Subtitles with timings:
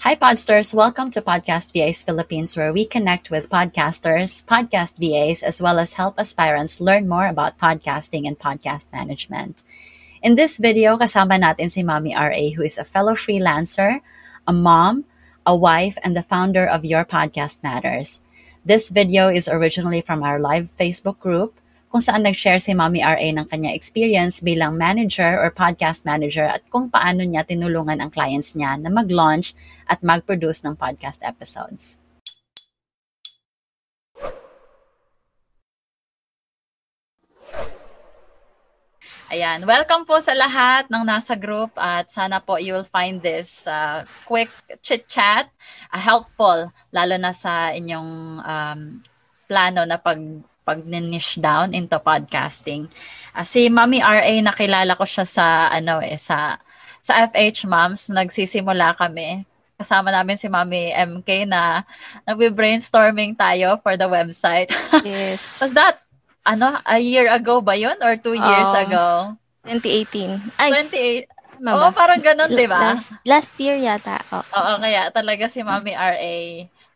[0.00, 0.72] Hi, Podsters.
[0.72, 6.00] Welcome to Podcast VAs Philippines, where we connect with podcasters, podcast VAs, as well as
[6.00, 9.62] help aspirants learn more about podcasting and podcast management.
[10.24, 14.00] In this video, kasama natin si Mommy RA, who is a fellow freelancer,
[14.48, 15.04] a mom,
[15.44, 18.24] a wife, and the founder of Your Podcast Matters.
[18.64, 21.59] This video is originally from our live Facebook group,
[21.90, 26.62] kung saan nag-share si Mommy RA ng kanya experience bilang manager or podcast manager at
[26.70, 29.58] kung paano niya tinulungan ang clients niya na mag-launch
[29.90, 31.98] at mag-produce ng podcast episodes.
[39.30, 43.66] Ayan, welcome po sa lahat ng nasa group at sana po you will find this
[43.66, 44.50] uh, quick
[44.82, 45.50] chit-chat
[45.90, 48.80] uh, helpful lalo na sa inyong um,
[49.50, 50.18] plano na pag
[50.70, 52.86] pag niche down into podcasting.
[53.34, 56.62] Uh, si Mami RA nakilala ko siya sa ano eh sa
[57.02, 59.42] sa FH Moms nagsisimula kami
[59.74, 61.82] kasama namin si Mami MK na
[62.28, 64.68] nagbe-brainstorming tayo for the website.
[65.02, 65.40] Yes.
[65.64, 66.04] Was that
[66.44, 67.96] ano, a year ago ba yun?
[68.04, 68.82] Or two years Oo.
[68.84, 69.06] ago?
[69.64, 70.60] 2018.
[70.60, 71.40] Ay, 28.
[71.60, 71.96] tama Oo, ba?
[71.96, 72.96] parang ganun, di ba?
[72.96, 74.20] Last, last year yata.
[74.32, 74.40] Oh.
[74.40, 76.36] Oo, kaya talaga si Mami RA,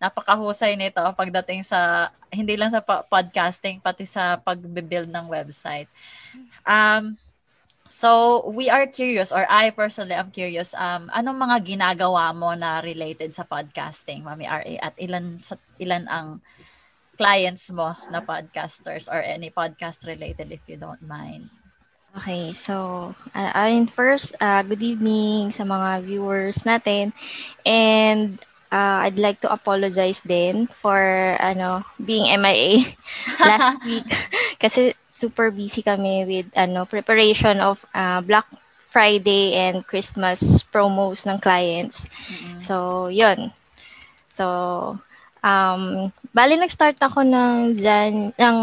[0.04, 5.88] napakahusay nito pagdating sa, hindi lang sa po- podcasting, pati sa pag-build ng website.
[6.68, 7.16] Um,
[7.88, 12.84] so, we are curious, or I personally am curious, um, anong mga ginagawa mo na
[12.84, 16.28] related sa podcasting, Mami RA, at ilan, sa, ilan ang
[17.14, 21.48] clients mo na podcasters or any podcast related if you don't mind.
[22.14, 27.10] Okay, so, uh, ayun first, uh, good evening sa mga viewers natin.
[27.66, 28.38] And
[28.74, 30.98] uh, I'd like to apologize din for
[31.38, 32.72] ano being MIA
[33.48, 34.08] last week
[34.62, 38.46] kasi super busy kami with ano preparation of uh, Black
[38.90, 40.42] Friday and Christmas
[40.74, 42.08] promos ng clients.
[42.30, 42.68] Mm-mm.
[42.68, 43.52] So, yun.
[44.32, 44.46] So,
[45.44, 48.58] um, bali nag-start ako ng Jan, ng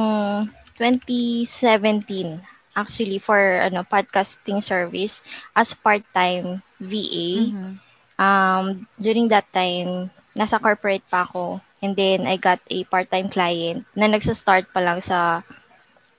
[0.78, 2.42] 2017
[2.76, 5.22] actually for ano podcasting service
[5.56, 7.28] as part-time VA.
[7.36, 7.80] Mhm.
[8.22, 11.58] Um, during that time, nasa corporate pa ako.
[11.82, 15.42] And then I got a part-time client na nagsa-start pa lang sa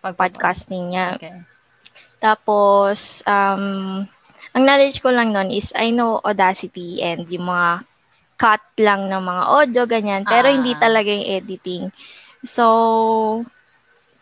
[0.02, 1.14] Pag- podcasting niya.
[1.14, 1.36] Okay.
[2.18, 3.64] Tapos, um,
[4.52, 7.86] ang knowledge ko lang nun is I know Audacity and yung mga
[8.36, 10.22] cut lang ng mga audio, ganyan.
[10.26, 10.54] Pero Ah.
[10.54, 11.82] hindi talaga yung editing.
[12.42, 12.66] So,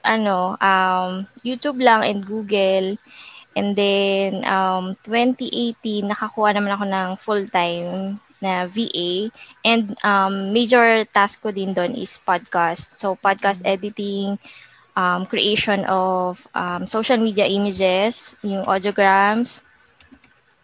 [0.05, 2.97] ano, um, YouTube lang and Google.
[3.57, 9.11] And then, um, 2018, nakakuha naman ako ng full-time na VA.
[9.67, 12.95] And um, major task ko din doon is podcast.
[13.01, 14.39] So, podcast editing,
[14.97, 19.61] um, creation of um, social media images, yung audiograms,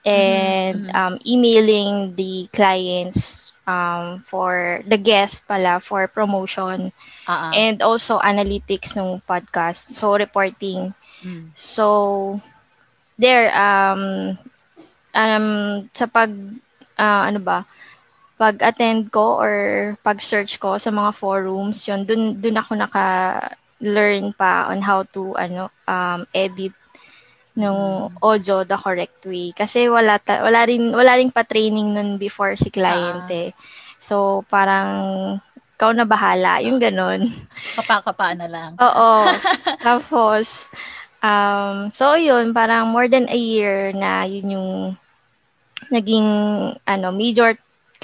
[0.04, 6.92] and Mhm, um, emailing the clients um, for the guest pala for promotion
[7.26, 7.64] ah.
[7.64, 10.94] and also analytics ng podcast so reporting
[11.24, 11.52] Mm.
[11.54, 12.40] so
[13.18, 14.34] there um
[15.16, 15.46] um
[15.92, 16.30] sa pag
[16.96, 17.64] ah, ano ba
[18.36, 19.54] pag attend ko or
[20.04, 23.06] pag search ko sa mga forums yun dun dun ako naka
[23.80, 26.72] learn pa on how to ano um edit
[27.56, 32.20] ng audio the correct way kasi wala ta- wala rin wala ring pa training nun
[32.20, 33.32] before si client Ah.
[33.32, 33.48] eh
[33.96, 34.88] so parang
[35.76, 37.32] ikaw na bahala yung ganun
[37.76, 38.70] Kapa-kapa na lang.
[38.84, 39.28] Oo.
[39.86, 40.68] Tapos,
[41.26, 44.70] um, so yun, parang more than a year na yun yung
[45.96, 46.28] naging
[46.94, 47.50] ano, major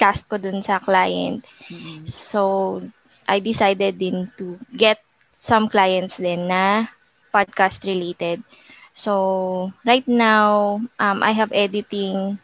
[0.01, 1.37] task ko dun sa client.
[1.71, 2.13] Mm-mm.
[2.29, 2.41] So,
[3.27, 4.45] I decided din to
[4.83, 4.99] get
[5.49, 6.63] some clients din na
[7.35, 8.37] podcast related.
[9.03, 9.13] So,
[9.89, 12.37] right now, um, I have editing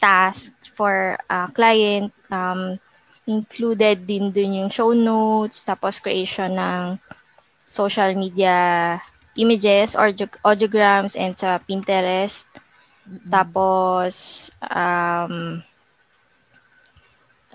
[0.00, 2.12] tasks for a client.
[2.30, 2.78] Um,
[3.26, 6.98] included din dun yung show notes, tapos creation ng
[7.68, 8.56] social media
[9.36, 12.46] images, audio, audiograms, and sa Pinterest.
[13.06, 13.30] Mm-mm.
[13.30, 15.62] Tapos, um,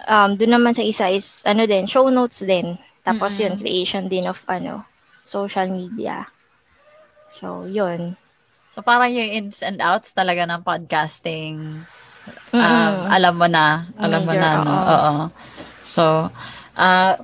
[0.07, 2.77] um, doon naman sa isa is, ano din, show notes din.
[3.05, 3.61] Tapos yun, Mm-mm.
[3.61, 4.83] creation din of, ano,
[5.23, 6.27] social media.
[7.29, 8.15] So, yun.
[8.75, 11.87] So parang yung ins and outs talaga ng podcasting.
[12.51, 14.75] Um, alam mo na, alam mo Major, na, no?
[14.83, 15.13] oo.
[15.83, 16.27] So,
[16.75, 17.15] ah,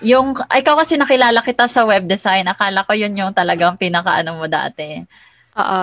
[0.00, 4.46] yung, ikaw kasi nakilala kita sa web design, akala ko yun yung talagang pinaka-ano mo
[4.48, 5.00] dati.
[5.56, 5.82] Oo.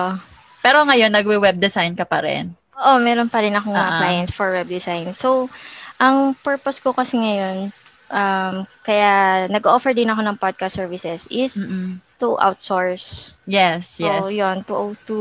[0.62, 2.50] Pero ngayon, nagwe-web design ka pa rin.
[2.78, 3.98] Oo, meron pa rin akong Ah.
[3.98, 5.10] clients for web design.
[5.14, 5.50] So,
[5.98, 7.74] ang purpose ko kasi ngayon,
[8.10, 8.54] um,
[8.86, 11.98] kaya nag-offer din ako ng podcast services is Mm-mm.
[12.22, 13.34] to outsource.
[13.50, 14.22] Yes, yes.
[14.22, 15.18] So, yun, to, to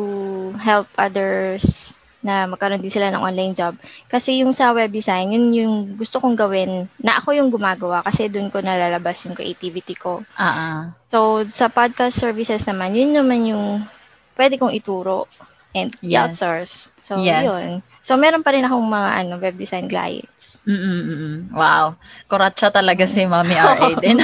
[0.61, 1.96] help others
[2.27, 3.79] na magkaroon din sila ng online job.
[4.11, 8.27] Kasi yung sa web design, yun yung gusto kong gawin na ako yung gumagawa kasi
[8.27, 10.27] doon ko nalalabas yung creativity ko.
[10.35, 10.91] Uh-uh.
[11.07, 13.87] So, sa podcast services naman, yun naman yung
[14.35, 15.31] pwede kong ituro
[15.71, 16.43] and Yes.
[16.43, 16.73] outsource.
[16.99, 17.47] So, Yes.
[17.47, 17.79] yun.
[18.03, 20.63] So, meron pa rin akong mga ano, web design clients.
[20.63, 21.51] Mm-mm-mm.
[21.51, 21.99] Wow.
[22.27, 23.95] Kuratsa talaga si Mami R.A.
[24.03, 24.19] din.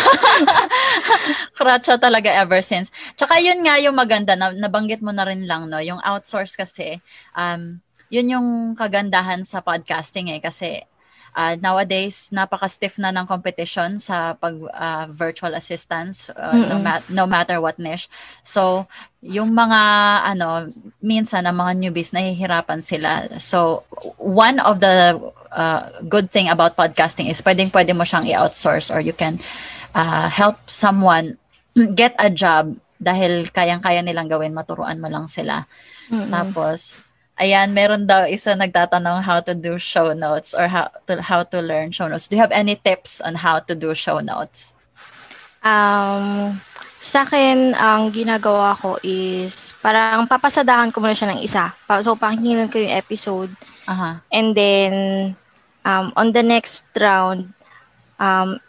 [1.60, 2.96] Kuratsa talaga ever since.
[3.20, 5.84] Tsaka yun nga yung maganda, na, nabanggit mo na rin lang, no?
[5.84, 7.04] Yung outsource kasi,
[7.36, 7.83] um,
[8.14, 10.38] yun yung kagandahan sa podcasting eh.
[10.38, 10.86] Kasi
[11.34, 17.26] uh, nowadays, napaka-stiff na ng competition sa pag uh, virtual assistants, uh, no, ma- no
[17.26, 18.06] matter what niche.
[18.46, 18.86] So,
[19.26, 19.82] yung mga,
[20.30, 20.70] ano,
[21.02, 23.34] minsan, ang mga newbies, nahihirapan sila.
[23.42, 23.82] So,
[24.22, 25.18] one of the
[25.50, 29.42] uh, good thing about podcasting is pwedeng pwede mo siyang i-outsource or you can
[29.98, 31.42] uh, help someone
[31.98, 35.66] get a job dahil kayang-kaya nilang gawin, maturuan mo lang sila.
[36.08, 36.30] Mm-mm.
[36.30, 37.02] Tapos,
[37.38, 41.60] ayan, meron daw isa nagtatanong how to do show notes or how to, how to
[41.62, 42.28] learn show notes.
[42.30, 44.78] Do you have any tips on how to do show notes?
[45.64, 46.60] Um,
[47.04, 51.72] sa akin, ang ginagawa ko is, parang papasadahan ko muna siya ng isa.
[52.04, 53.52] So, pakinggan ko yung episode.
[53.88, 54.24] Aha.
[54.32, 54.94] And then,
[55.84, 57.52] um, on the next round,
[58.20, 58.60] um,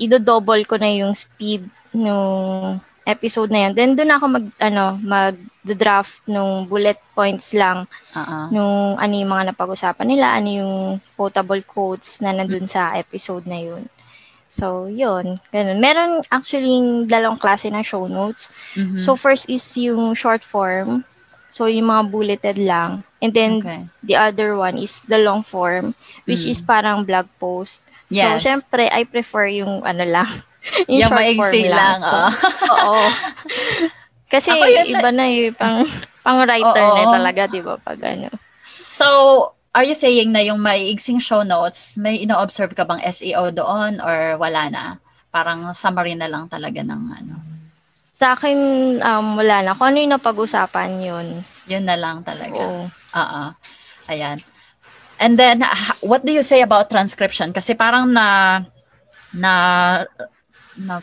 [0.00, 3.72] ido-double ko na yung speed nung episode na yun.
[3.76, 8.48] Then, doon ako mag, ano, mag-draft nung bullet points lang Uh-uh.
[8.48, 10.74] nung ano yung mga napag-usapan nila, ano yung
[11.14, 13.84] quotable quotes na nandun sa episode na yun.
[14.48, 15.42] So, yun.
[15.50, 15.82] Ganun.
[15.82, 18.48] Meron actually yung dalawang klase ng show notes.
[18.78, 19.02] Mhm.
[19.02, 21.02] So, first is yung short form.
[21.50, 23.02] So, yung mga bulleted lang.
[23.22, 23.82] And then, okay.
[24.02, 26.50] the other one is the long form, which Mm.
[26.50, 27.82] is parang blog post.
[28.08, 28.42] Yes.
[28.42, 30.30] So, syempre, I prefer yung ano lang.
[30.90, 32.30] Yung short maigsi lang, So, ah.
[32.72, 33.02] oo.
[34.32, 35.84] Kasi Ako yun na- iba na yung pang,
[36.20, 36.96] pang writer Oo.
[36.96, 37.78] na talaga, di ba?
[37.78, 38.28] Pag ano.
[38.88, 39.06] So,
[39.70, 44.34] are you saying na yung maiigsing show notes, may ino-observe ka bang SEO doon or
[44.36, 44.84] wala na?
[45.30, 47.34] Parang summary na lang talaga ng ano.
[48.14, 48.56] Sa akin,
[49.02, 49.74] um, wala na.
[49.74, 51.26] Kung ano yung napag-usapan yun.
[51.66, 52.54] Yun na lang talaga.
[52.54, 52.86] Oo.
[52.90, 53.42] Oo.
[54.06, 54.38] Ayan.
[55.16, 57.50] And then, ha- what do you say about transcription?
[57.50, 58.62] Kasi parang na,
[59.30, 59.52] na,
[60.78, 61.02] na,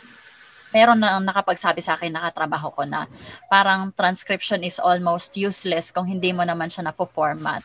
[0.72, 3.08] meron na nakapagsabi sa akin, nakatrabaho ko na,
[3.52, 7.64] parang transcription is almost useless kung hindi mo naman siya na-format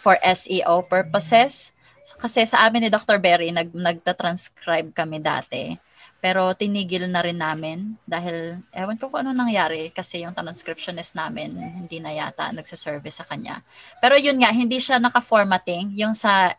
[0.00, 1.74] for SEO purposes.
[2.20, 3.16] Kasi sa amin ni Dr.
[3.16, 5.76] Berry, nag, nagta-transcribe kami dati.
[6.24, 11.52] Pero tinigil na rin namin dahil ewan ko kung ano nangyari kasi yung transcriptionist namin
[11.52, 13.60] hindi na yata nagsiservice sa kanya.
[14.00, 15.92] Pero yun nga, hindi siya naka-formatting.
[16.00, 16.56] Yung sa,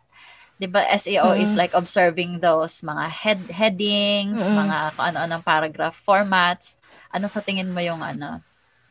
[0.55, 1.59] di ba, SEO is Mm.
[1.59, 4.55] like observing those mga head headings, Mm.
[4.55, 6.79] mga ano-anong paragraph formats.
[7.11, 8.39] Ano sa tingin mo yung ano?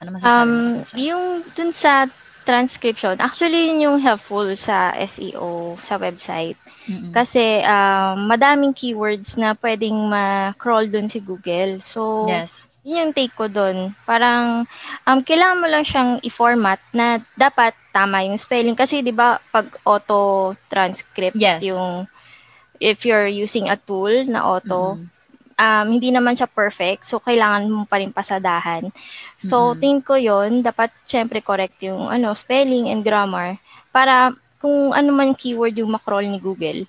[0.00, 0.44] Ano masasabi mo?
[0.44, 0.98] Um, dun?
[1.00, 1.24] yung
[1.56, 2.04] dun sa
[2.44, 6.60] transcription, actually yun yung helpful sa SEO, sa website.
[6.84, 7.16] Mm-mm.
[7.16, 11.80] Kasi um, madaming keywords na pwedeng ma-crawl dun si Google.
[11.80, 12.68] So, yes.
[12.84, 13.96] Yun yung take ko dun.
[14.04, 14.68] Parang,
[15.08, 18.76] um, kailangan mo lang siyang i-format na dapat tama yung spelling.
[18.76, 21.64] Kasi, di ba, pag auto-transcript Yes.
[21.64, 22.06] yung,
[22.80, 25.10] if you're using a tool na auto, Mm-mm.
[25.58, 27.06] um, hindi naman siya perfect.
[27.08, 28.90] So, kailangan mo pa rin pasadahan.
[29.40, 29.80] So, Mhm.
[29.80, 33.56] tingin ko yon dapat syempre correct yung ano, spelling and grammar
[33.94, 34.32] para
[34.62, 36.84] kung ano man keyword yung macroll ni Google.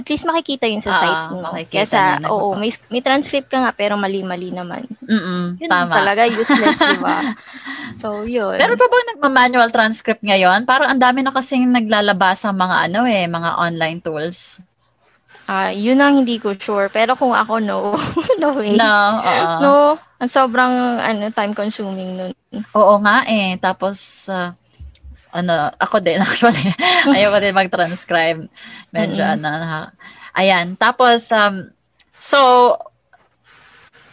[0.00, 1.40] At least makikita yun sa Ah, site mo.
[1.68, 4.88] Kesa, niya, oo, may, may transcript ka nga pero mali-mali naman.
[5.04, 5.60] Mm-mm.
[5.60, 5.92] Yun Tama.
[5.92, 7.20] talaga useless, di ba?
[8.00, 8.56] So, yun.
[8.56, 10.64] Pero pa ba nagma-manual transcript ngayon?
[10.64, 14.56] Parang ang dami na kasing naglalabas sa mga ano eh, mga online tools.
[15.44, 16.88] Ah, yun ang hindi ko sure.
[16.88, 17.92] Pero kung ako, no.
[18.40, 18.72] no way.
[18.72, 19.48] No, oo.
[19.60, 19.72] No,
[20.16, 22.32] ang sobrang ano, time consuming nun.
[22.72, 23.60] Oo nga eh.
[23.60, 24.56] Tapos, ah,
[25.30, 26.74] ano, ako din actually.
[27.10, 28.40] Ayaw ko din mag-transcribe.
[28.94, 29.34] Medyo Mm-mm.
[29.40, 29.48] ano.
[29.48, 29.92] na-
[30.34, 30.78] Ayan.
[30.78, 31.70] Tapos, um,
[32.18, 32.38] so,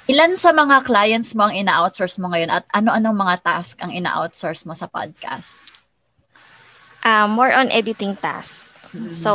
[0.07, 4.65] ilan sa mga clients mo ang ina-outsource mo ngayon at ano-anong mga task ang ina-outsource
[4.65, 5.59] mo sa podcast?
[7.03, 8.63] Ah, more on editing task.
[8.95, 9.13] Mm-hmm.
[9.13, 9.31] So,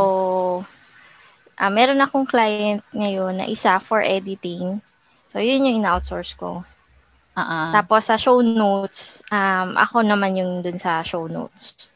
[1.60, 4.80] ah meron akong client ngayon na isa for editing.
[5.30, 6.64] So, yun yung ina-outsource ko.
[7.32, 7.72] Ah.
[7.80, 11.88] Tapos, sa show notes, um, ako naman yung dun sa show notes.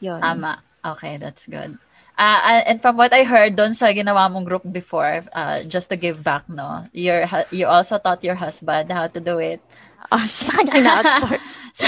[0.00, 0.20] Yun.
[0.20, 0.60] Tama.
[0.84, 1.76] Okay, that's good.
[2.16, 6.00] Uh, and from what I heard doon sa ginawa mong group before, uh, just to
[6.00, 6.88] give back, no?
[6.96, 9.60] Your, you also taught your husband how to do it.
[10.08, 11.60] Oh, sa kanya ina-outsource.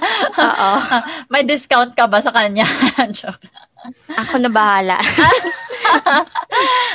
[0.48, 0.70] Oo.
[1.28, 2.64] May discount ka ba sa kanya?
[3.12, 3.44] Joke.
[4.16, 4.96] Ako na bahala.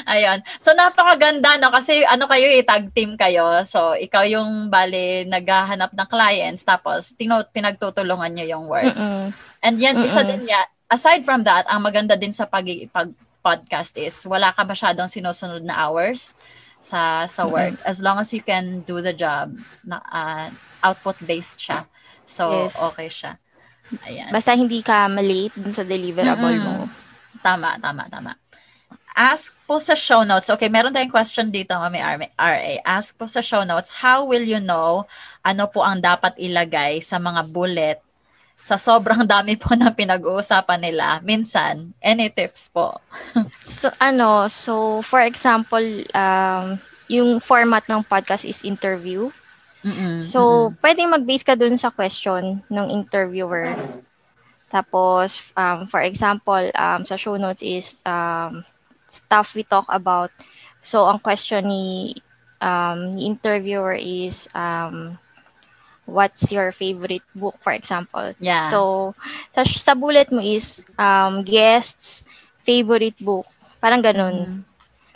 [0.13, 0.39] Ayun.
[0.61, 1.73] So, napakaganda, no?
[1.73, 3.65] Kasi ano kayo, eh, tag team kayo.
[3.65, 8.93] So, ikaw yung, bali, naghahanap ng clients, tapos, tino, pinagtutulungan nyo yung work.
[8.93, 9.33] Mm-mm.
[9.65, 10.45] And yan, isa Mm-mm.
[10.45, 13.09] din ya, aside from that, ang maganda din sa pag, pag
[13.41, 16.33] podcast is, wala ka masyadong sinusunod na hours
[16.81, 17.77] sa sa work.
[17.81, 19.53] As long as you can do the job,
[19.85, 20.49] na ah,
[20.81, 21.85] output-based siya.
[22.25, 22.73] So, Yes.
[22.77, 23.31] okay siya.
[24.05, 24.29] Ayan.
[24.33, 26.65] Basta hindi ka malate dun sa deliverable Mm-mm.
[26.65, 26.89] mo.
[27.41, 28.33] Tama, tama, tama.
[29.15, 30.51] Ask po sa show notes.
[30.51, 32.03] Okay, meron tayong question dito, Mami
[32.35, 32.83] RA.
[32.83, 35.07] Ask po sa show notes, how will you know
[35.39, 38.03] ano po ang dapat ilagay sa mga bullet
[38.59, 41.23] sa sobrang dami po ng pinag-uusapan nila?
[41.23, 42.99] Minsan, any tips po?
[43.63, 46.75] So, ano, so, for example, um,
[47.07, 49.31] yung format ng podcast is interview.
[49.85, 53.77] Mm-mm, So, pwedeng mag-base ka dun sa question ng interviewer.
[54.73, 58.65] Tapos, um, for example, um, sa show notes is um,
[59.21, 60.31] stuff we talk about.
[60.83, 62.15] So, ang question ni,
[62.61, 65.17] um, ni interviewer is, um,
[66.05, 68.33] what's your favorite book, for example.
[68.39, 68.69] Yeah.
[68.69, 69.13] So,
[69.53, 72.23] sa, sa bullet mo is um, guests,
[72.65, 73.45] favorite book.
[73.81, 74.49] Parang ganun.
[74.49, 74.63] Mm.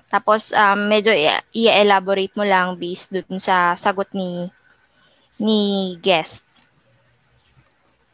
[0.09, 4.49] Tapos, um, medyo i- i-elaborate mo lang based dun sa sagot ni
[5.39, 6.43] ni guest.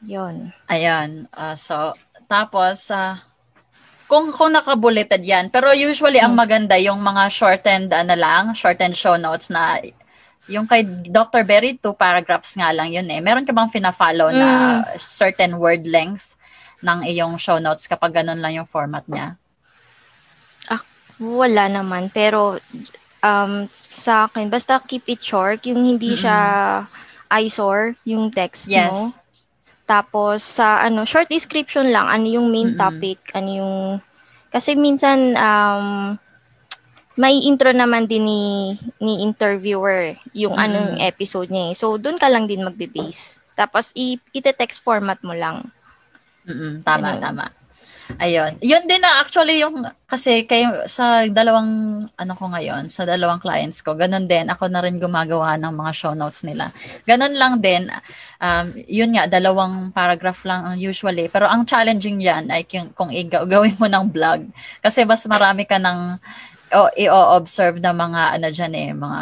[0.05, 0.53] Yon.
[0.69, 1.27] Ayan.
[1.33, 1.93] ah, so,
[2.29, 3.21] tapos, ah,
[4.05, 6.41] kung, kung nakabuleted yan, pero usually ang Hmm.
[6.45, 9.81] maganda yung mga shortened, ano lang, shortened show notes na
[10.45, 11.41] yung kay Dr.
[11.41, 13.17] Berry, two paragraphs nga lang yun eh.
[13.17, 14.81] Meron ka bang fina-follow na Hmm.
[14.97, 16.37] certain word length
[16.85, 19.37] ng iyong show notes kapag ganun lang yung format niya?
[21.15, 22.11] Wala naman.
[22.11, 22.59] Pero,
[23.23, 23.53] um,
[23.87, 25.63] sa akin, basta keep it short.
[25.63, 26.23] Yung hindi Mm-mm.
[26.27, 26.37] siya
[27.31, 29.15] eyesore, yung text mo.
[29.85, 32.07] Tapos, sa ano, short description lang.
[32.09, 32.77] Ano yung main Mm-mm.
[32.77, 33.19] topic.
[33.37, 33.75] Ano yung...
[34.53, 36.17] Kasi minsan, um,
[37.15, 38.43] may intro naman din ni,
[38.99, 40.59] ni interviewer yung Mm-mm.
[40.59, 41.75] anong episode niya eh.
[41.77, 43.39] So, doon ka lang din magbe-base.
[43.59, 45.57] Tapos, i- ite-text format mo lang.
[46.47, 47.23] Mm-mm, tama, Ganun.
[47.23, 47.45] tama.
[48.21, 48.61] Ayun.
[48.61, 53.81] Yun din na actually yung, kasi kayo, sa dalawang, ano ko ngayon, sa dalawang clients
[53.81, 56.69] ko, ganun din, ako na rin gumagawa ng mga show notes nila.
[57.09, 57.89] Ganun lang din,
[58.37, 61.25] um, yun nga, dalawang paragraph lang ang usually.
[61.33, 64.45] Pero ang challenging yan ay kung, kung igaw, gawin mo ng blog.
[64.85, 66.21] Kasi mas marami ka ng,
[66.77, 69.21] o, i-observe na mga, ano dyan eh, mga,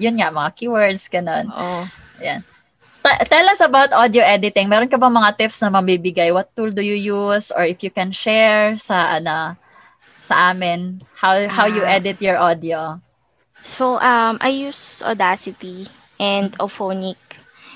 [0.00, 1.52] yun nga, mga keywords, ganun.
[1.52, 1.84] Oo.
[2.24, 2.40] Ayan.
[3.06, 4.66] Ta- Tell us about audio editing.
[4.66, 6.34] Meron ka ba mga tips na mabibigay?
[6.34, 7.54] What tool do you use?
[7.54, 9.54] Or if you can share sa ano
[10.18, 11.94] sa amin, how how you Ah.
[12.02, 12.98] edit your audio?
[13.62, 15.86] So, um, I use Audacity
[16.18, 17.18] and Ophonic.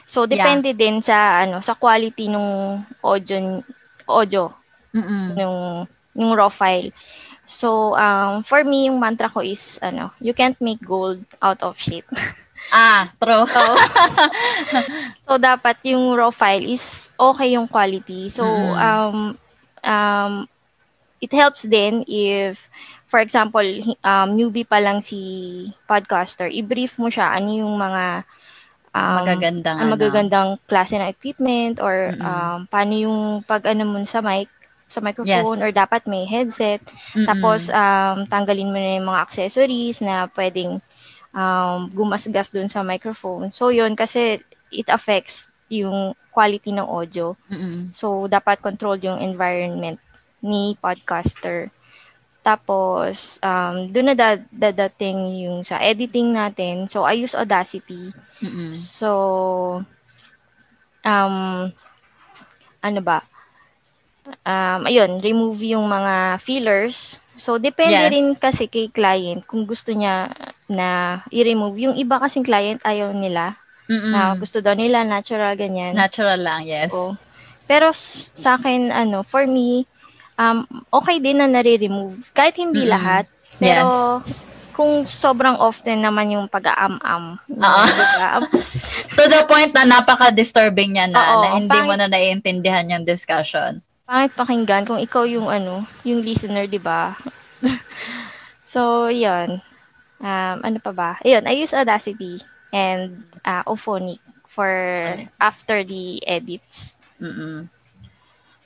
[0.06, 0.34] So, Yeah.
[0.34, 3.62] depende din sa, ano, sa quality nung audio,
[4.06, 4.50] audio,
[4.94, 5.34] Mm-mm.
[5.38, 6.90] nung, nung raw file.
[7.46, 11.78] So, um, for me, yung mantra ko is, ano, you can't make gold out of
[11.78, 12.06] shit.
[12.70, 13.46] Ah, true.
[13.52, 13.60] So,
[15.26, 18.28] so dapat yung raw file is okay yung quality.
[18.28, 18.76] So, Mm.
[18.76, 19.36] um,
[19.84, 20.32] um,
[21.20, 22.58] it helps din if,
[23.08, 23.64] for example,
[24.04, 25.20] um, newbie pa lang si
[25.88, 28.04] podcaster, i-brief mo siya ano yung mga
[28.94, 30.10] um, Magagandang ang ano.
[30.10, 32.24] magagandang klase ng equipment or Mm-mm.
[32.24, 34.48] um, paano yung pag ano mo sa mic
[34.90, 35.64] sa microphone Yes.
[35.64, 36.80] or dapat may headset
[37.14, 37.26] Mm-mm.
[37.26, 40.80] tapos, um, tanggalin mo na yung mga accessories na pwedeng
[41.34, 43.50] um, gumasgas dun sa microphone.
[43.52, 47.34] So, yun, kasi it affects yung quality ng audio.
[47.50, 47.92] Mm-mm.
[47.92, 49.98] So, dapat controlled yung environment
[50.42, 51.70] ni podcaster.
[52.42, 56.88] Tapos, um, doon na da- dadating yung sa editing natin.
[56.88, 58.12] So, I use Audacity.
[58.42, 58.72] Mm-mm.
[58.74, 59.82] So,
[61.04, 61.72] um,
[62.82, 63.22] ano ba?
[64.44, 67.18] Um, ayun, remove yung mga fillers.
[67.34, 68.12] So, depende Yes.
[68.12, 70.28] rin kasi kay client kung gusto niya
[70.70, 71.76] na i-remove.
[71.82, 73.58] Yung iba kasing client ayaw nila.
[73.90, 74.14] Mm-mm.
[74.14, 75.98] Na gusto daw nila natural, ganyan.
[75.98, 76.94] Natural lang, yes.
[76.94, 77.18] Oo.
[77.66, 77.90] Pero
[78.34, 79.82] sa akin, ano, for me,
[80.38, 80.62] um,
[80.94, 82.22] okay din na nare-remove.
[82.30, 82.94] Kahit hindi Mm-mm.
[82.94, 83.24] lahat.
[83.58, 84.22] Pero,
[84.72, 87.36] kung sobrang often naman yung pag-aam-am.
[87.50, 87.82] Oo.
[87.98, 88.30] diba?
[89.18, 93.04] To the point na napaka-disturbing niya na, Oo, na hindi mo pangit- na naiintindihan yung
[93.04, 93.82] discussion.
[94.08, 97.14] Pangit pakinggan kung ikaw yung ano, yung listener, di ba?
[98.72, 99.60] so, yun.
[100.20, 101.10] Um, ano pa ba?
[101.24, 102.40] Ayun, I use Audacity
[102.72, 104.68] and uh, Ophonic for
[105.40, 106.94] after the edits.
[107.20, 107.68] Mm-mm.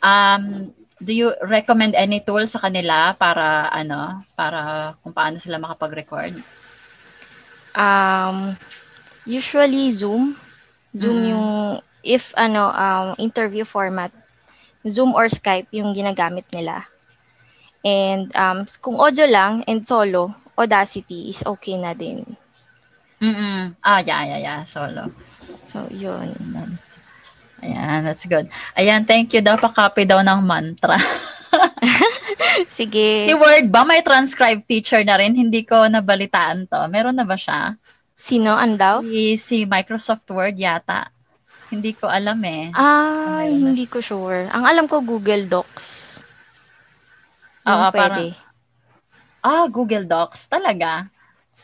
[0.03, 6.35] Um, do you recommend any tool sa kanila para ano, para kung paano sila makapag-record?
[7.75, 8.57] Um,
[9.27, 10.37] usually Zoom.
[10.97, 11.29] Zoom Mm.
[11.33, 11.49] yung
[12.05, 14.13] if ano um interview format
[14.87, 16.87] Zoom or Skype yung ginagamit nila.
[17.85, 22.23] And um, kung audio lang and solo, Audacity is okay na din.
[23.19, 23.75] Mm-mm.
[23.83, 24.61] Ah, yeah, yeah, yeah.
[24.67, 25.11] Solo.
[25.71, 26.35] So, yun.
[27.65, 28.47] Ayan, that's good.
[28.77, 29.57] Ayan, thank you daw.
[29.57, 30.99] Pa-copy daw ng mantra.
[32.79, 33.29] Sige.
[33.31, 35.35] Si Word ba may transcribe feature na rin?
[35.35, 36.81] Hindi ko nabalitaan to.
[36.91, 37.79] Meron na ba siya?
[38.15, 38.55] Sino?
[38.55, 39.03] Andaw?
[39.03, 41.11] Si, si Microsoft Word yata.
[41.73, 42.71] Hindi ko alam eh.
[42.77, 44.47] Ah, hindi ko sure.
[44.53, 46.21] Ang alam ko Google Docs.
[47.67, 48.37] Oo, pwede.
[49.45, 50.49] Ah, Google Docs.
[50.49, 51.07] Talaga?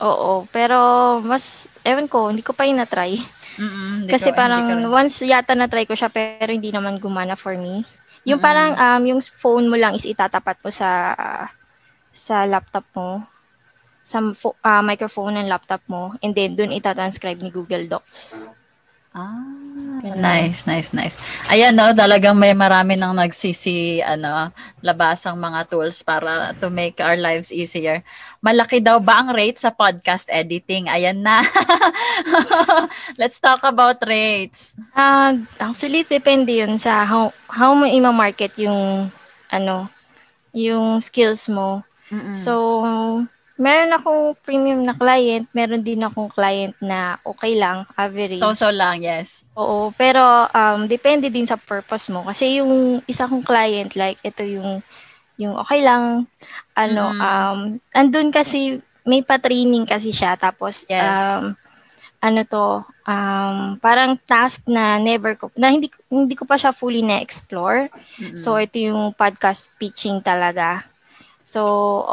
[0.01, 0.79] Oo, pero
[1.21, 3.21] mas, ewan ko, hindi ko pa yun na-try.
[3.61, 4.89] Mm-mm, hindi Kasi ko- parang rin.
[4.89, 7.85] once yata na-try ko siya pero hindi naman gumana for me.
[8.25, 8.45] Yung Mm-mm.
[8.45, 10.89] parang um, yung phone mo lang is itatapat mo sa
[12.17, 13.25] sa laptop mo
[14.05, 14.19] sa
[14.65, 18.51] ah, microphone ng laptop mo and then dun itatranscribe ni Google Docs.
[19.11, 19.43] Ah,
[20.01, 20.23] Ganun.
[20.23, 21.17] nice, nice, nice.
[21.51, 24.55] Ayan, no, talagang may marami nang nagsisi, ano,
[24.87, 28.07] labasang mga tools para to make our lives easier.
[28.39, 30.87] Malaki daw ba ang rate sa podcast editing?
[30.87, 31.43] Ayan na.
[33.21, 34.79] Let's talk about rates.
[34.95, 39.11] Ah, actually depende 'yun sa how how mo i-market yung
[39.51, 39.91] ano,
[40.55, 41.83] yung skills mo.
[42.15, 42.39] Mm-mm.
[42.39, 42.55] So,
[43.61, 48.41] meron akong premium na client, meron din akong client na okay lang, average.
[48.41, 49.45] So-so lang, yes.
[49.53, 52.25] Oo, pero um, depende din sa purpose mo.
[52.25, 54.81] Kasi yung isa kong client, like, ito yung,
[55.37, 56.25] yung okay lang,
[56.73, 57.21] ano, Mm.
[57.21, 57.59] um,
[57.93, 60.41] andun kasi, may pa-training kasi siya.
[60.41, 61.05] Tapos, Yes.
[61.13, 61.53] um,
[62.21, 67.05] ano to, um, parang task na never ko, na hindi, hindi ko pa siya fully
[67.05, 67.93] na-explore.
[68.21, 68.37] Mm-mm.
[68.37, 70.85] So, ito yung podcast pitching talaga.
[71.51, 71.63] So,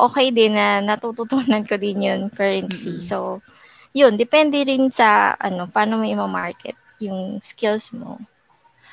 [0.10, 2.98] okay din na natututunan ko din yun currently.
[2.98, 3.06] Mm-mm.
[3.06, 3.46] So,
[3.94, 8.18] yun, depende rin sa, ano, paano mo i-market yung skills mo.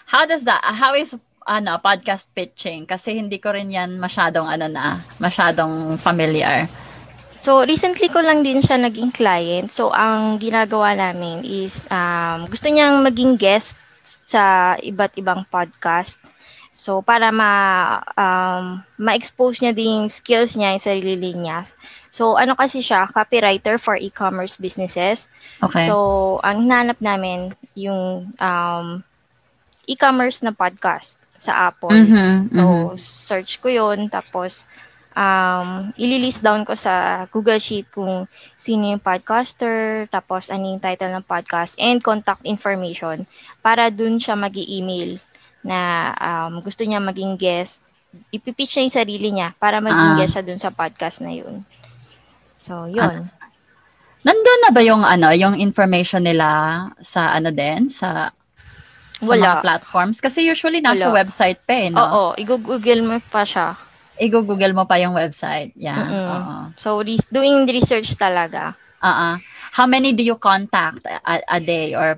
[0.04, 1.16] How does that, how is
[1.48, 2.84] ano, podcast pitching?
[2.84, 6.68] Kasi hindi ko rin yan masyadong, ano na, masyadong familiar.
[7.44, 9.72] So, recently ko lang din siya naging client.
[9.72, 13.76] So, ang ginagawa namin is, um, gusto niyang maging guest
[14.28, 16.20] sa iba't ibang podcast.
[16.74, 17.52] So, para ma,
[18.18, 21.62] um, ma-expose niya din yung skills niya, yung sarili niya.
[22.10, 25.30] So, ano kasi siya, copywriter for e-commerce businesses.
[25.62, 25.86] Okay.
[25.86, 25.96] So,
[26.42, 28.86] ang hinanap namin yung um,
[29.86, 31.94] e-commerce na podcast sa Apple.
[31.94, 32.98] Mhm, So, mhm.
[32.98, 34.10] search ko yun.
[34.10, 34.66] Tapos,
[35.14, 38.26] um, ililist down ko sa Google Sheet kung
[38.58, 43.26] sino yung podcaster, tapos ano yung title ng podcast, and contact information
[43.62, 45.18] para dun siya mag email
[45.64, 47.80] na um, gusto niya maging guest.
[48.30, 50.16] Ipipitch niya yung sarili niya para maging Ah.
[50.20, 51.64] guest siya dun sa podcast na yun.
[52.54, 53.24] So, yun.
[54.24, 56.48] Nandun na ba yung ano, yung information nila
[57.02, 58.32] sa ano din sa
[59.20, 59.40] sa Wala.
[59.40, 60.20] mga platforms?
[60.20, 61.24] Kasi usually nasa Wala.
[61.24, 62.00] website pa eh, no?
[62.00, 63.76] Oo, i-google mo pa siya.
[64.16, 65.74] I-google mo pa yung website.
[65.74, 66.06] Yeah.
[66.06, 66.54] Oo.
[66.78, 68.76] So, re- doing research talaga.
[69.02, 69.34] Ah, ah.
[69.74, 72.14] How many do you contact a, a day or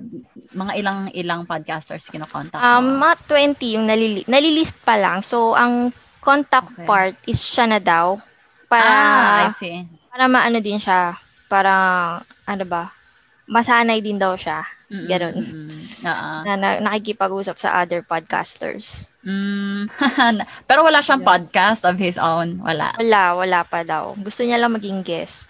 [0.57, 3.05] mga ilang ilang podcasters kino-contact Um, mo?
[3.05, 3.15] mga
[3.55, 5.21] 20 yung nalili- nalilist pa lang.
[5.21, 6.87] So, ang contact Okay.
[6.89, 8.17] part is siya na daw.
[8.67, 9.85] Para, ah, I see.
[10.09, 11.15] para maano din siya.
[11.47, 11.71] Para,
[12.43, 12.91] ano ba,
[13.47, 14.67] masanay din daw siya.
[14.87, 16.03] Mm-mm.
[16.03, 16.41] Ah, ah.
[16.43, 19.07] Na, na nakikipag-usap sa other podcasters.
[19.23, 19.91] Mm,
[20.71, 21.31] pero wala siyang Yeah.
[21.33, 22.59] podcast of his own.
[22.59, 22.95] Wala.
[22.97, 24.15] Wala, wala pa daw.
[24.17, 25.46] Gusto niya lang maging guest.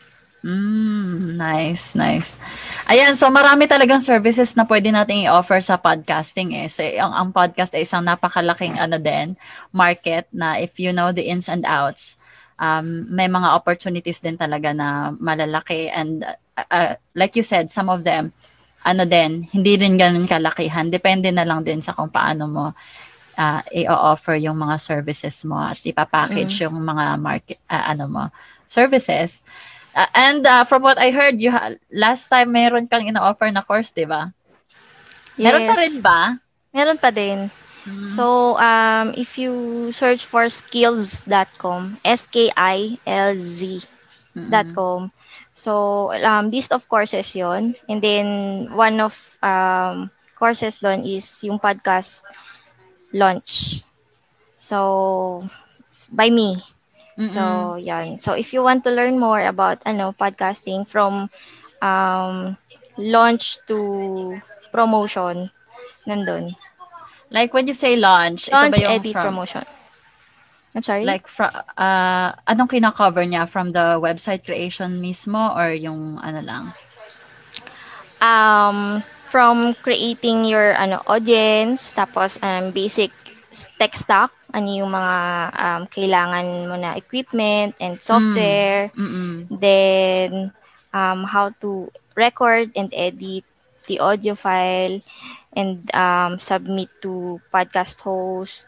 [0.46, 2.38] Mm, nice, nice.
[2.86, 6.70] Ayan, so marami talagang services na pwede nating i-offer sa podcasting eh.
[6.70, 9.34] So, ang, ang podcast ay isang napakalaking ano din,
[9.74, 12.14] market na if you know the ins and outs,
[12.62, 17.90] um, may mga opportunities din talaga na malalaki and uh, uh, like you said, some
[17.90, 18.30] of them,
[18.86, 20.86] ano din, hindi rin ganun kalakihan.
[20.86, 22.64] Depende na lang din sa kung paano mo
[23.34, 28.24] uh, i-offer yung mga services mo at ipapackage yung mga market, uh, ano mo,
[28.62, 29.42] services.
[29.96, 33.62] Uh, and uh, from what I heard, you ha- last time meron kang ino-offer na
[33.64, 34.32] course, di ba?
[35.42, 35.80] Meron pa Yes.
[35.80, 36.18] rin ba?
[36.74, 37.50] Meron pa din.
[37.86, 38.26] Mm.
[38.26, 43.60] So, um, if you search for skills.com, S-K-I-L-Z
[44.36, 44.76] Mm-mm.
[44.76, 45.10] com.
[45.54, 48.26] So, um, list of courses yon And then,
[48.74, 52.22] one of um, courses doon is yung podcast
[53.12, 53.82] launch.
[54.58, 55.46] So,
[56.10, 56.62] by me.
[57.18, 57.30] Mm-mm.
[57.30, 58.20] So, yan.
[58.20, 61.28] So, if you want to learn more about ano podcasting from
[61.82, 62.56] um,
[62.98, 64.40] launch to
[64.72, 65.50] promotion,
[66.06, 66.54] nandun.
[67.30, 69.64] like when you say launch, ito Launch, ba yung edit, from, promotion.
[70.74, 71.04] I'm sorry?
[71.06, 76.64] like fra, uh, anong kina-cover niya from the website creation mismo or yung ano lang?
[78.20, 83.10] um, from creating your ano audience, tapos um, basic
[83.78, 85.16] tech stock, ano yung mga
[85.52, 88.88] um, kailangan mo na equipment and software.
[88.96, 89.52] Mm-mm.
[89.52, 90.50] Then,
[90.92, 93.44] um, how to record and edit
[93.86, 95.00] the audio file
[95.54, 98.66] and um, submit to podcast host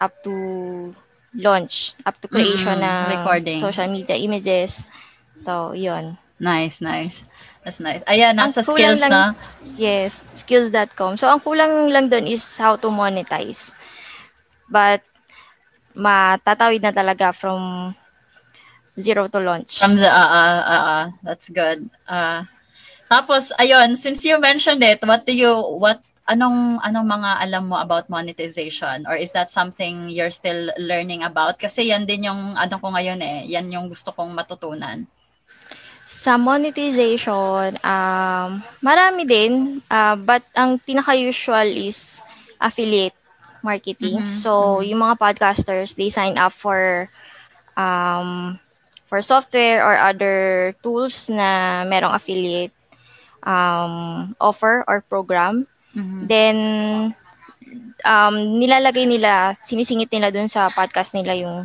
[0.00, 0.94] up to
[1.34, 3.58] launch, up to creation Mm, ng recording.
[3.60, 4.84] social media images.
[5.36, 6.18] So, yun.
[6.40, 7.24] Nice, nice.
[7.64, 8.02] That's nice.
[8.08, 9.24] Ayan, nasa skills lang- na.
[9.76, 11.16] Yes, skills.com.
[11.20, 13.70] So, ang kulang lang doon is how to monetize.
[14.70, 15.02] But,
[15.94, 17.92] matatawid na talaga from
[18.98, 19.78] zero to launch.
[19.80, 21.88] From the, uh, uh, uh, uh, that's good.
[22.06, 22.44] Uh,
[23.10, 25.98] tapos, ayun, since you mentioned it, what do you, what,
[26.30, 29.02] anong, anong mga alam mo about monetization?
[29.10, 31.58] Or is that something you're still learning about?
[31.58, 35.10] Kasi yan din yung, ano ko ngayon eh, yan yung gusto kong matutunan.
[36.06, 42.22] Sa monetization, um, marami din, uh, but ang pinaka-usual is
[42.60, 43.16] affiliate
[43.62, 44.22] marketing.
[44.22, 47.08] Mhm, So, yung mga podcasters, they sign up for
[47.76, 48.58] um,
[49.06, 52.72] for software or other tools na merong affiliate
[53.44, 55.66] um, offer or program.
[55.94, 56.28] Mhm.
[56.28, 57.14] Then,
[58.04, 61.58] um, nilalagay nila, sinisingit nila dun sa podcast nila yung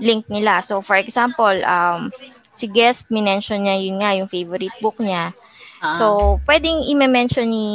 [0.00, 0.60] link nila.
[0.64, 2.10] So, for example, um,
[2.52, 5.32] si guest, minention niya yun nga, yung favorite book niya.
[5.80, 7.68] Ah, So, pwedeng i-mention ni,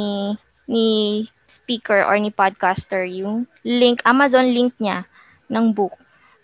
[0.66, 5.06] ni speaker or ni podcaster yung link, Amazon link niya
[5.48, 5.94] ng book.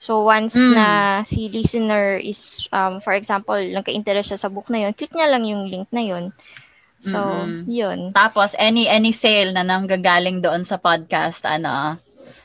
[0.02, 0.74] So, once Mm.
[0.74, 0.87] na
[1.22, 5.46] si listener is, um, for example, nagka-interest siya sa book na yun, click niya lang
[5.46, 6.35] yung link na yun.
[7.02, 7.66] So, Mm-mm.
[7.66, 8.00] yun.
[8.14, 11.98] Tapos, any any sale na nanggagaling doon sa podcast, ano,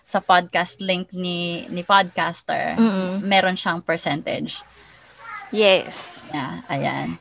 [0.05, 3.21] sa podcast link ni ni podcaster, Mm-mm.
[3.25, 4.61] meron siyang percentage.
[5.51, 6.17] Yes.
[6.33, 7.17] Yeah, ayan.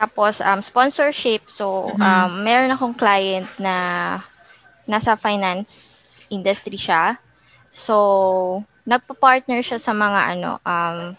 [0.00, 1.44] Tapos, um, sponsorship.
[1.52, 2.00] So, Mhm.
[2.00, 3.76] um, meron akong client na
[4.88, 7.20] nasa finance industry siya.
[7.70, 11.12] So, nagpa-partner siya sa mga ano, um,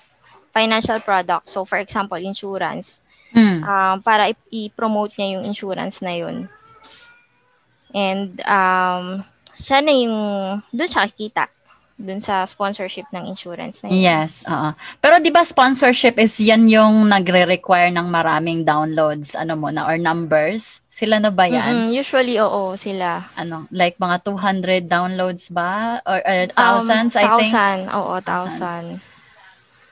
[0.49, 1.53] financial products.
[1.53, 2.99] So, for example, insurance.
[3.31, 3.63] Mm.
[3.63, 6.49] Um, para i- i-promote niya yung insurance na yun.
[7.93, 9.23] And, um,
[9.61, 10.17] siya na yung,
[10.73, 11.47] doon siya kikita.
[12.01, 14.01] Doon sa sponsorship ng insurance na yun.
[14.01, 14.73] Yes, oo.
[14.97, 20.01] Pero 'di ba sponsorship is 'yan yung nagre-require ng maraming downloads ano mo na or
[20.01, 20.81] numbers?
[20.89, 21.93] Sila na ba 'yan?
[21.93, 23.29] Mm-mm, usually, oo, sila.
[23.37, 27.53] Ano, like mga 200 downloads ba or uh, Um, thousands I think?
[27.53, 28.97] thousand, oo, Thousands.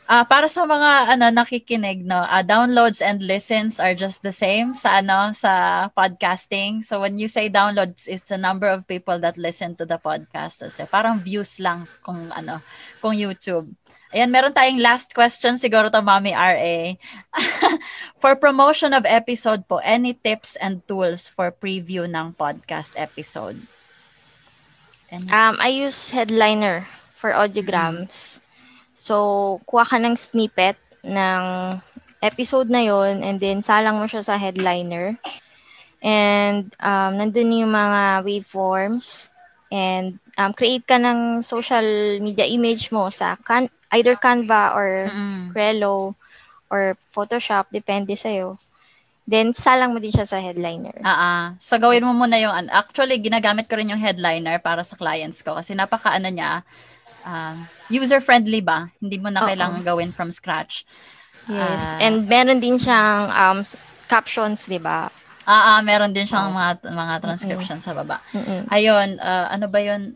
[0.10, 4.74] Ah, para sa mga ano nakikinig no, ah, downloads and listens are just the same
[4.74, 6.82] sa ano sa podcasting.
[6.82, 10.66] So when you say downloads it's the number of people that listen to the podcast.
[10.66, 12.66] Kasi parang views lang kung ano,
[13.06, 13.70] kung YouTube.
[14.10, 16.98] Ayan, meron tayong last question siguro to Mami RA.
[18.22, 23.62] for promotion of episode po, any tips and tools for preview ng podcast episode?
[25.14, 25.30] Any?
[25.30, 28.39] Um, I use headliner for audiograms.
[29.00, 29.16] So,
[29.64, 30.76] kuha ka ng snippet
[31.08, 31.44] ng
[32.20, 35.16] episode na yon and then salang mo siya sa headliner.
[36.04, 39.32] And um, nandun yung mga waveforms
[39.72, 45.56] and um, create ka ng social media image mo sa can- either Canva or Mm-mm.
[45.56, 46.20] Trello
[46.68, 48.60] or Photoshop, depende sa'yo.
[49.30, 51.00] Then, salang mo din siya sa headliner.
[51.06, 51.44] Ah, ah.
[51.62, 55.40] So gawin mo muna yung an- actually ginagamit ko rin yung headliner para sa clients
[55.46, 56.66] ko kasi napaka ano niya
[57.24, 57.62] um,
[58.22, 58.94] friendly ba?
[59.02, 60.86] Hindi mo na kailangan gawin from scratch.
[61.50, 61.82] Yes.
[61.82, 61.98] Ah.
[62.06, 63.60] And meron din siyang um,
[64.06, 65.10] captions, di ba?
[65.50, 66.58] Ah, ah, meron din siyang Oo.
[66.58, 68.22] mga mga transcription sa baba.
[68.38, 68.70] Mm-mm.
[68.70, 70.14] Ayun, ah, ano ba 'yun?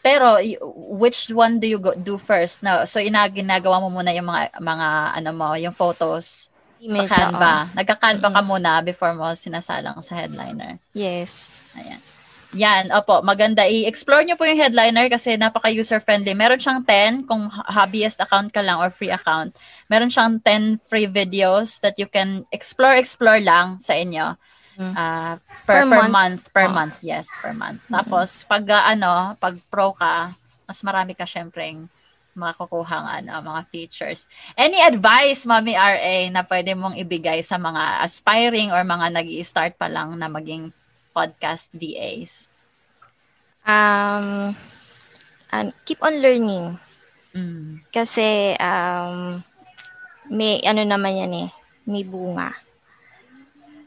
[0.00, 0.56] Pero y-
[0.96, 2.64] which one do you go, do first?
[2.64, 4.88] No, so ina ginagawa mo muna yung mga mga
[5.20, 6.48] ano mo, yung photos
[6.80, 7.68] sa Image, Canva.
[7.68, 7.76] oo.
[7.76, 8.48] Nagka-Canva ka Mm-mm.
[8.48, 10.80] muna before mo sinasalang sa headliner.
[10.96, 11.52] Yes.
[11.76, 12.00] Ayan.
[12.50, 13.62] Yan, opo, maganda.
[13.62, 16.34] I-explore nyo po yung headliner kasi napaka-user-friendly.
[16.34, 19.54] Meron siyang 10 kung hobbyist account ka lang or free account.
[19.86, 24.34] Meron siyang 10 free videos that you can explore, explore lang sa inyo.
[24.96, 25.36] Ah,
[25.68, 26.10] per, Per per month.
[26.10, 26.42] month.
[26.50, 26.74] Per Oh.
[26.74, 27.84] month, yes, per month.
[27.86, 30.32] Tapos, pag ah, ano, pag pro ka,
[30.66, 31.86] mas marami ka syempreng
[32.32, 34.24] makakukuhang ano, mga features.
[34.56, 39.76] Any advice, Mami RA, na pwede mong ibigay sa mga aspiring or mga nag start
[39.76, 40.72] pa lang na maging
[41.14, 42.50] podcast VAs?
[43.66, 44.56] Um,
[45.52, 46.78] and keep on learning.
[47.34, 47.80] Mm.
[47.92, 49.42] Kasi, um,
[50.30, 51.48] may ano naman yan eh,
[51.86, 52.54] may bunga.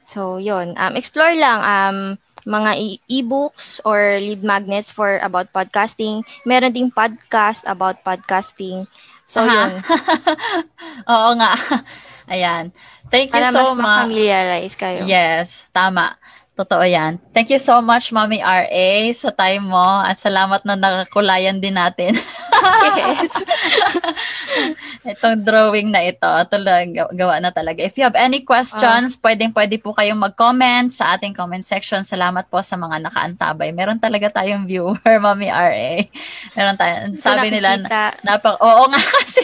[0.06, 1.60] So, yon Um, explore lang.
[1.64, 1.98] Um,
[2.44, 6.28] mga e- e-books or lead magnets for about podcasting.
[6.44, 8.84] Meron ding podcast about podcasting.
[9.26, 9.48] So, Aha.
[9.48, 9.72] yun.
[11.14, 11.56] Oo nga.
[12.34, 12.76] Ayan.
[13.08, 13.80] Thank you Para so mas much.
[13.80, 15.08] ma-familiarize kayo.
[15.08, 16.20] Yes, tama.
[16.54, 17.18] Totoo yan.
[17.34, 20.06] Thank you so much, Mommy RA, sa time mo.
[20.06, 22.13] At salamat na nakakulayan din natin.
[22.95, 23.34] yes.
[25.13, 27.84] Itong drawing na ito, tuloy, gawa na talaga.
[27.84, 32.08] If you have any questions, uh, pwedeng pwede po kayong mag-comment sa ating comment section.
[32.08, 33.76] Salamat po sa mga nakaantabay.
[33.76, 36.08] Meron talaga tayong viewer, Mommy RA.
[36.56, 36.95] Meron tayo.
[37.19, 37.84] Sabi nila,
[38.23, 39.43] napak oo nga kasi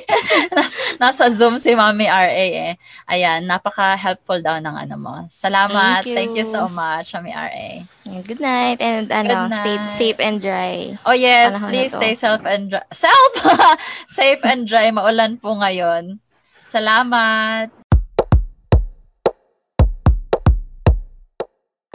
[0.55, 2.31] nasa, nasa Zoom si Mommy RA
[2.71, 2.73] eh.
[3.11, 5.15] Ayan, napaka-helpful daw ng ano mo.
[5.27, 6.07] Salamat.
[6.07, 7.98] Thank you, Thank you so much Shami RA.
[8.09, 9.61] Good night and ano, night.
[9.61, 10.97] stay safe and dry.
[11.05, 12.83] Oh yes, Panahon please stay safe and dry.
[12.93, 13.31] Self!
[14.09, 14.89] safe and dry.
[14.89, 16.17] Maulan po ngayon.
[16.65, 17.69] Salamat!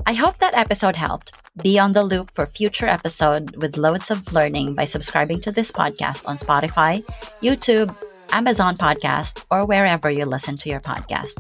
[0.07, 1.33] I hope that episode helped.
[1.57, 5.73] Be on the loop for future episode with loads of learning by subscribing to this
[5.73, 7.03] podcast on Spotify,
[7.43, 7.95] YouTube,
[8.31, 11.39] Amazon Podcast, or wherever you listen to your podcast.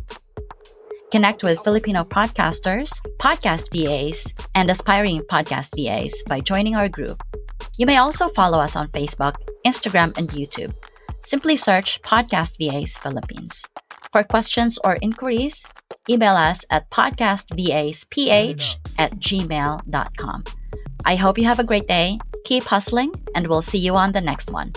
[1.14, 2.90] Connect with Filipino podcasters,
[3.22, 7.22] podcast VAs, and aspiring podcast VAs by joining our group.
[7.79, 10.74] You may also follow us on Facebook, Instagram, and YouTube.
[11.22, 13.64] Simply search Podcast VAs Philippines.
[14.11, 15.64] For questions or inquiries,
[16.11, 20.44] email us at podcastvasph at gmail.com.
[21.05, 24.20] I hope you have a great day, keep hustling, and we'll see you on the
[24.20, 24.72] next one.